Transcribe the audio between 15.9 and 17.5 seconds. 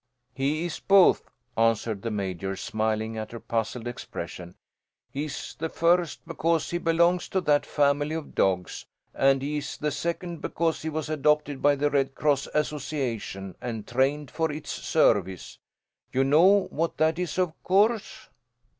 You know what that is,